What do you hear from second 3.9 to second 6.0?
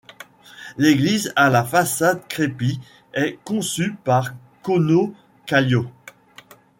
par Kauno Kallio.